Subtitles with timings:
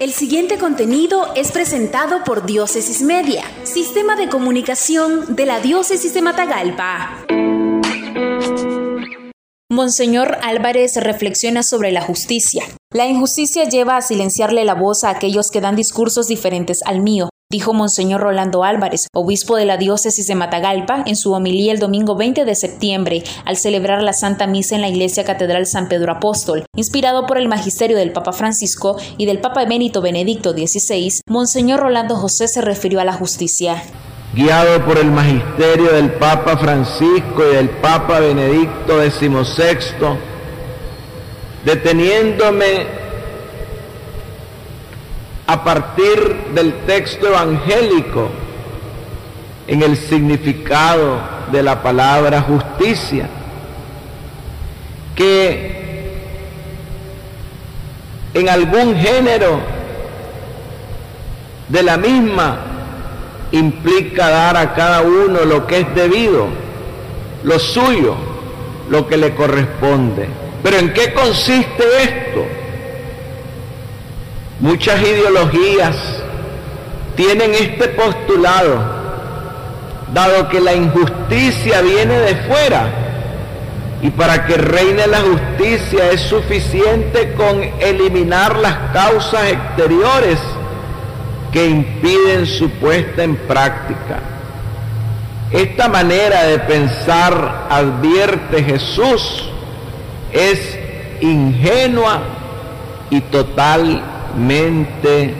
[0.00, 6.22] El siguiente contenido es presentado por Diócesis Media, Sistema de Comunicación de la Diócesis de
[6.22, 7.26] Matagalpa.
[9.68, 12.62] Monseñor Álvarez reflexiona sobre la justicia.
[12.94, 17.28] La injusticia lleva a silenciarle la voz a aquellos que dan discursos diferentes al mío,
[17.50, 22.14] dijo Monseñor Rolando Álvarez, obispo de la diócesis de Matagalpa, en su homilía el domingo
[22.14, 26.66] 20 de septiembre, al celebrar la Santa Misa en la Iglesia Catedral San Pedro Apóstol.
[26.76, 32.16] Inspirado por el magisterio del Papa Francisco y del Papa emérito Benedicto XVI, Monseñor Rolando
[32.16, 33.82] José se refirió a la justicia
[34.34, 40.18] guiado por el magisterio del Papa Francisco y del Papa Benedicto XVI,
[41.64, 42.97] deteniéndome
[45.48, 48.28] a partir del texto evangélico
[49.66, 51.18] en el significado
[51.50, 53.26] de la palabra justicia,
[55.16, 56.12] que
[58.34, 59.60] en algún género
[61.70, 62.58] de la misma
[63.50, 66.48] implica dar a cada uno lo que es debido,
[67.42, 68.16] lo suyo,
[68.90, 70.28] lo que le corresponde.
[70.62, 72.27] Pero ¿en qué consiste esto?
[74.60, 75.96] Muchas ideologías
[77.14, 78.80] tienen este postulado,
[80.12, 82.88] dado que la injusticia viene de fuera,
[84.02, 90.38] y para que reine la justicia es suficiente con eliminar las causas exteriores
[91.52, 94.18] que impiden su puesta en práctica.
[95.52, 99.48] Esta manera de pensar, advierte Jesús,
[100.32, 100.78] es
[101.20, 102.20] ingenua
[103.10, 103.20] y
[104.28, 105.34] totalmente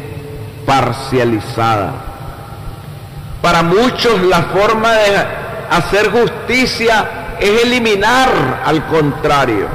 [0.67, 1.93] parcializada.
[3.43, 5.17] Para muchos la forma de
[5.71, 9.67] hacer justicia es eliminar al contrario,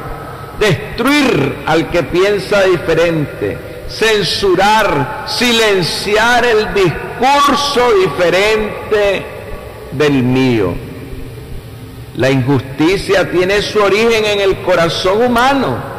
[0.60, 3.58] destruir al que piensa diferente,
[3.90, 9.26] censurar, silenciar el discurso diferente
[9.92, 10.74] del mío.
[12.18, 15.93] La injusticia tiene su origen en el corazón humano,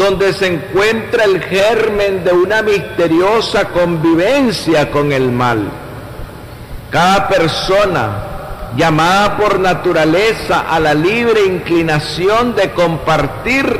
[0.00, 5.68] donde se encuentra el germen de una misteriosa convivencia con el mal.
[6.90, 8.10] Cada persona
[8.78, 13.78] llamada por naturaleza a la libre inclinación de compartir,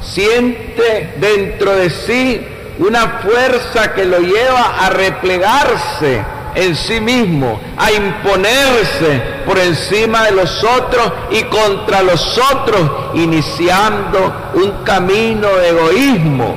[0.00, 2.46] siente dentro de sí
[2.78, 6.24] una fuerza que lo lleva a replegarse
[6.56, 14.52] en sí mismo, a imponerse por encima de los otros y contra los otros, iniciando
[14.54, 16.54] un camino de egoísmo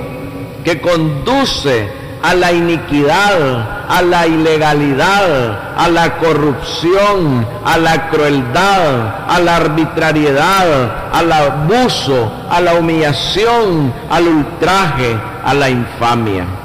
[0.63, 9.39] que conduce a la iniquidad, a la ilegalidad, a la corrupción, a la crueldad, a
[9.39, 16.58] la arbitrariedad, al abuso, a la humillación, al ultraje, a la infamia.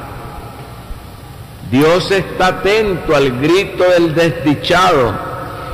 [1.75, 5.13] Dios está atento al grito del desdichado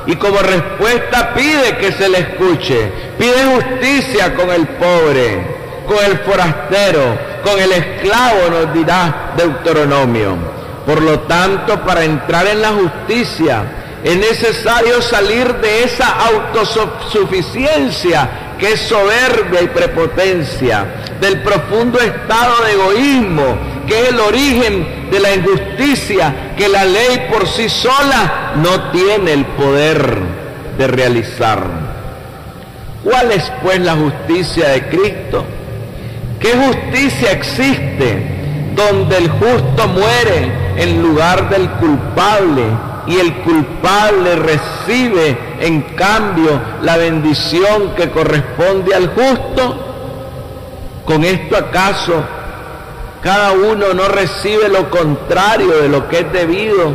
[0.07, 5.45] y como respuesta pide que se le escuche, pide justicia con el pobre,
[5.85, 7.03] con el forastero,
[7.43, 10.37] con el esclavo, nos dirá Deuteronomio.
[10.87, 13.61] Por lo tanto, para entrar en la justicia
[14.03, 20.83] es necesario salir de esa autosuficiencia que es soberbia y prepotencia,
[21.19, 27.27] del profundo estado de egoísmo, que es el origen de la injusticia que la ley
[27.29, 30.17] por sí sola no tiene el poder
[30.77, 31.61] de realizar.
[33.03, 35.43] ¿Cuál es pues la justicia de Cristo?
[36.39, 42.63] ¿Qué justicia existe donde el justo muere en lugar del culpable
[43.07, 49.87] y el culpable recibe en cambio la bendición que corresponde al justo?
[51.05, 52.23] ¿Con esto acaso
[53.21, 56.93] cada uno no recibe lo contrario de lo que es debido,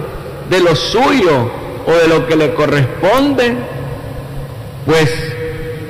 [0.51, 1.51] de lo suyo
[1.87, 3.55] o de lo que le corresponde?
[4.85, 5.11] Pues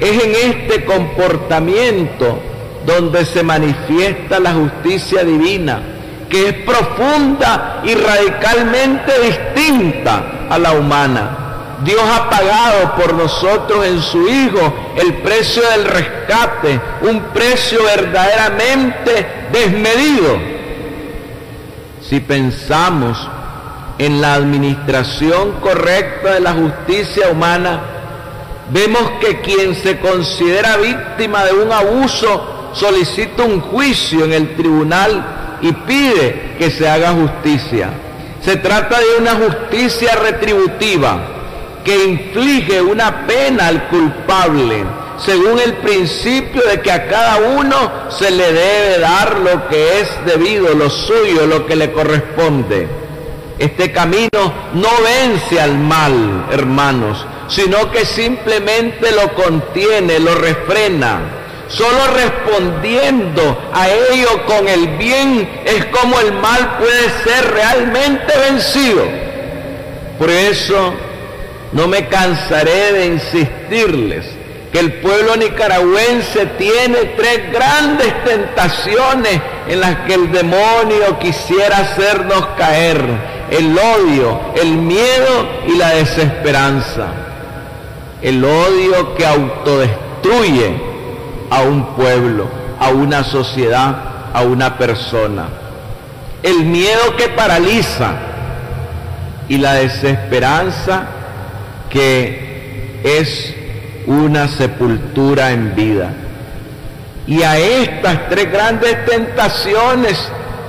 [0.00, 2.38] es en este comportamiento
[2.84, 5.80] donde se manifiesta la justicia divina,
[6.28, 11.46] que es profunda y radicalmente distinta a la humana.
[11.84, 19.27] Dios ha pagado por nosotros en su Hijo el precio del rescate, un precio verdaderamente
[19.53, 20.39] desmedido.
[22.09, 23.28] Si pensamos
[23.99, 27.81] en la administración correcta de la justicia humana,
[28.71, 35.59] vemos que quien se considera víctima de un abuso solicita un juicio en el tribunal
[35.61, 37.91] y pide que se haga justicia.
[38.43, 41.35] Se trata de una justicia retributiva
[41.86, 44.84] que inflige una pena al culpable,
[45.24, 50.09] según el principio de que a cada uno se le debe dar lo que es
[50.27, 52.88] debido, lo suyo, lo que le corresponde.
[53.60, 61.21] Este camino no vence al mal, hermanos, sino que simplemente lo contiene, lo refrena.
[61.68, 69.04] Solo respondiendo a ello con el bien es como el mal puede ser realmente vencido.
[70.18, 70.94] Por eso
[71.77, 74.25] no me cansaré de insistirles
[74.73, 82.47] que el pueblo nicaragüense tiene tres grandes tentaciones en las que el demonio quisiera hacernos
[82.57, 83.05] caer.
[83.51, 87.09] El odio, el miedo y la desesperanza.
[88.23, 90.75] El odio que autodestruye
[91.51, 92.49] a un pueblo,
[92.81, 93.97] a una sociedad,
[94.33, 95.45] a una persona.
[96.43, 98.15] El miedo que paraliza
[99.49, 101.16] y la desesperanza
[101.91, 103.54] que es
[104.06, 106.10] una sepultura en vida.
[107.27, 110.16] Y a estas tres grandes tentaciones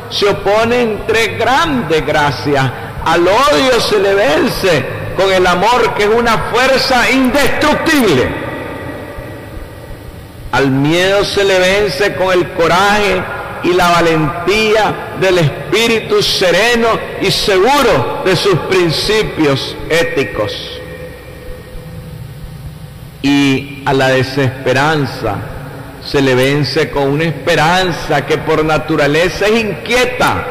[0.09, 2.71] se oponen tres grandes gracias.
[3.05, 4.85] Al odio se le vence
[5.15, 8.27] con el amor que es una fuerza indestructible.
[10.51, 13.21] Al miedo se le vence con el coraje
[13.63, 16.87] y la valentía del espíritu sereno
[17.21, 20.79] y seguro de sus principios éticos.
[23.27, 25.35] Y a la desesperanza
[26.01, 30.45] se le vence con una esperanza que por naturaleza es inquieta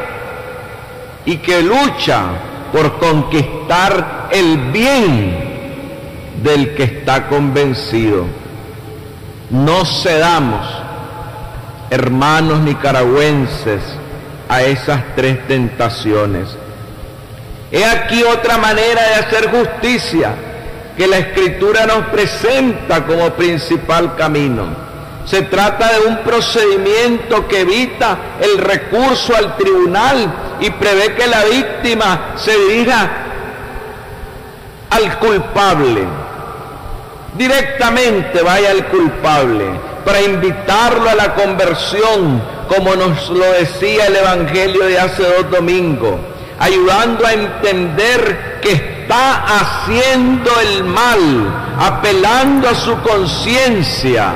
[1.25, 2.21] y que lucha
[2.71, 5.39] por conquistar el bien
[6.43, 8.25] del que está convencido.
[9.49, 10.67] No cedamos,
[11.89, 13.81] hermanos nicaragüenses,
[14.49, 16.55] a esas tres tentaciones.
[17.71, 20.35] He aquí otra manera de hacer justicia
[20.97, 24.65] que la escritura nos presenta como principal camino.
[25.25, 31.43] Se trata de un procedimiento que evita el recurso al tribunal y prevé que la
[31.43, 33.09] víctima se dirija
[34.89, 36.03] al culpable.
[37.37, 39.65] Directamente vaya al culpable
[40.03, 46.15] para invitarlo a la conversión, como nos lo decía el Evangelio de hace dos domingos,
[46.57, 54.33] ayudando a entender que está haciendo el mal, apelando a su conciencia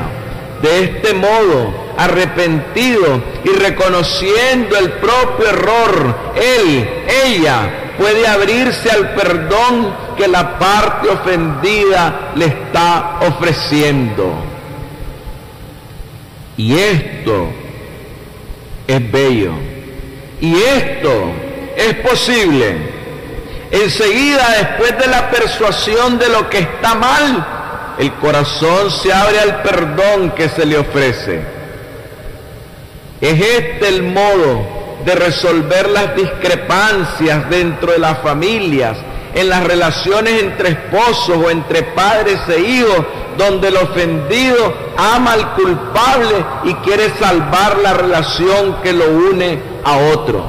[0.61, 6.89] de este modo, arrepentido y reconociendo el propio error, él,
[7.25, 14.35] ella, puede abrirse al perdón que la parte ofendida le está ofreciendo.
[16.55, 17.49] Y esto
[18.87, 19.51] es bello.
[20.39, 21.25] Y esto
[21.75, 23.00] es posible.
[23.71, 27.47] Enseguida, después de la persuasión de lo que está mal,
[27.97, 31.41] el corazón se abre al perdón que se le ofrece.
[33.21, 34.61] Es este el modo
[35.05, 38.97] de resolver las discrepancias dentro de las familias,
[39.33, 43.05] en las relaciones entre esposos o entre padres e hijos,
[43.37, 49.97] donde el ofendido ama al culpable y quiere salvar la relación que lo une a
[49.97, 50.43] otro.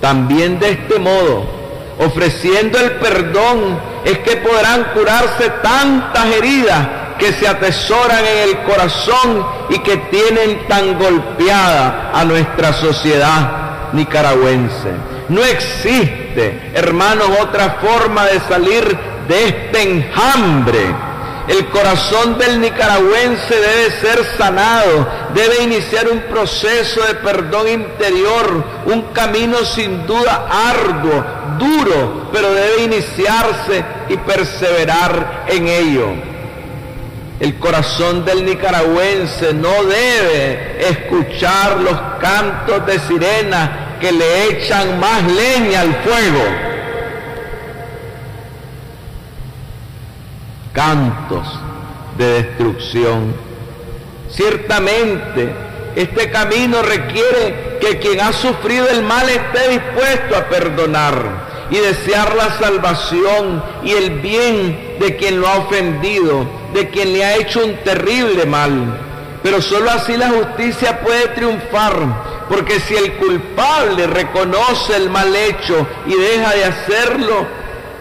[0.00, 1.59] También de este modo,
[2.00, 6.88] ofreciendo el perdón es que podrán curarse tantas heridas
[7.18, 14.90] que se atesoran en el corazón y que tienen tan golpeada a nuestra sociedad nicaragüense.
[15.28, 18.98] No existe, hermanos, otra forma de salir
[19.28, 21.09] de este enjambre
[21.50, 29.02] el corazón del nicaragüense debe ser sanado, debe iniciar un proceso de perdón interior, un
[29.12, 31.24] camino sin duda arduo,
[31.58, 36.06] duro, pero debe iniciarse y perseverar en ello.
[37.40, 45.24] El corazón del nicaragüense no debe escuchar los cantos de sirena que le echan más
[45.24, 46.69] leña al fuego
[50.72, 51.46] cantos
[52.16, 53.34] de destrucción.
[54.30, 55.52] Ciertamente,
[55.96, 62.34] este camino requiere que quien ha sufrido el mal esté dispuesto a perdonar y desear
[62.34, 67.64] la salvación y el bien de quien lo ha ofendido, de quien le ha hecho
[67.64, 68.98] un terrible mal.
[69.42, 71.94] Pero sólo así la justicia puede triunfar,
[72.48, 77.46] porque si el culpable reconoce el mal hecho y deja de hacerlo,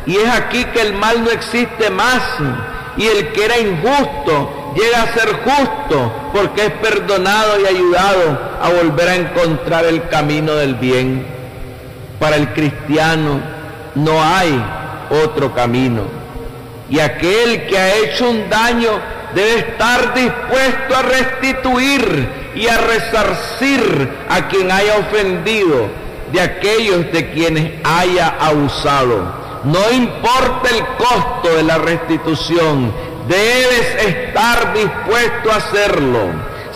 [0.06, 2.22] y es aquí que el mal no existe más.
[2.98, 8.70] Y el que era injusto llega a ser justo porque es perdonado y ayudado a
[8.70, 11.26] volver a encontrar el camino del bien.
[12.20, 13.40] Para el cristiano
[13.96, 14.62] no hay
[15.24, 16.04] otro camino.
[16.90, 18.90] Y aquel que ha hecho un daño
[19.34, 25.88] debe estar dispuesto a restituir y a resarcir a quien haya ofendido
[26.32, 29.39] de aquellos de quienes haya abusado.
[29.64, 32.92] No importa el costo de la restitución,
[33.28, 36.20] debes estar dispuesto a hacerlo.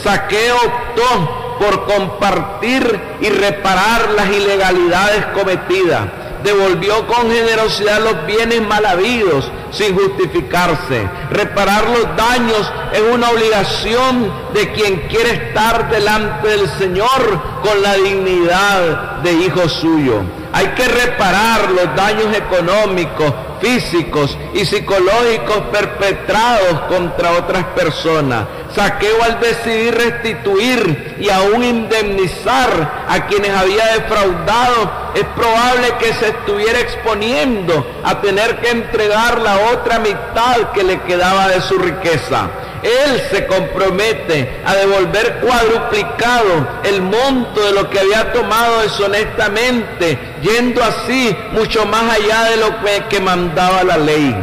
[0.04, 6.08] Saqueo optó por compartir y reparar las ilegalidades cometidas
[6.44, 11.08] devolvió con generosidad los bienes mal habidos sin justificarse.
[11.32, 17.96] Reparar los daños es una obligación de quien quiere estar delante del Señor con la
[17.96, 20.22] dignidad de hijo suyo.
[20.56, 28.46] Hay que reparar los daños económicos, físicos y psicológicos perpetrados contra otras personas.
[28.76, 36.28] Saqueo al decidir restituir y aún indemnizar a quienes había defraudado, es probable que se
[36.30, 42.48] estuviera exponiendo a tener que entregar la otra mitad que le quedaba de su riqueza.
[42.84, 50.84] Él se compromete a devolver cuadruplicado el monto de lo que había tomado deshonestamente, yendo
[50.84, 52.74] así mucho más allá de lo
[53.08, 54.36] que, mandaba la ley.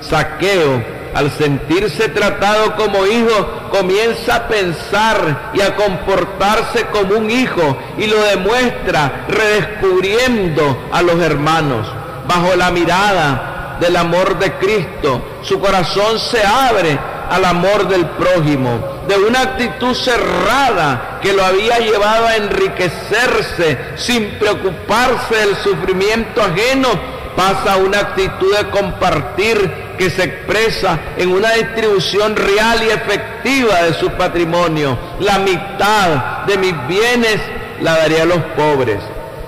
[0.00, 0.82] Saqueo,
[1.14, 8.06] al sentirse tratado como hijo, comienza a pensar y a comportarse como un hijo y
[8.06, 11.86] lo demuestra redescubriendo a los hermanos.
[12.26, 16.98] Bajo la mirada del amor de Cristo, su corazón se abre
[17.30, 18.78] al amor del prójimo,
[19.08, 26.88] de una actitud cerrada que lo había llevado a enriquecerse sin preocuparse del sufrimiento ajeno,
[27.36, 33.82] pasa a una actitud de compartir que se expresa en una distribución real y efectiva
[33.82, 34.98] de su patrimonio.
[35.20, 37.40] La mitad de mis bienes
[37.80, 39.00] la daría a los pobres.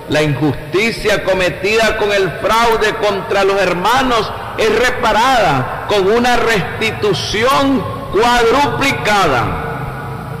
[0.09, 9.65] La injusticia cometida con el fraude contra los hermanos es reparada con una restitución cuadruplicada.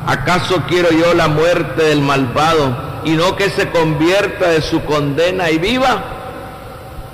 [0.07, 5.49] ¿Acaso quiero yo la muerte del malvado y no que se convierta de su condena
[5.51, 6.03] y viva?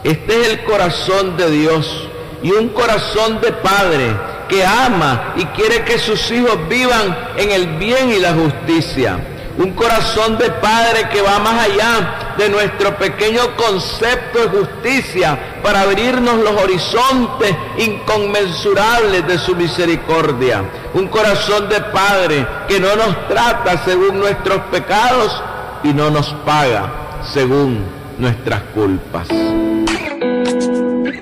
[0.03, 2.07] Este es el corazón de Dios
[2.41, 4.15] y un corazón de Padre
[4.47, 9.71] que ama y quiere que sus hijos vivan en el bien y la justicia un
[9.71, 16.37] corazón de Padre que va más allá de nuestro pequeño concepto de justicia para abrirnos
[16.37, 20.63] los horizontes inconmensurables de su misericordia.
[20.93, 25.41] Un corazón de Padre que no nos trata según nuestros pecados
[25.83, 27.85] y no nos paga según
[28.17, 29.27] nuestras culpas.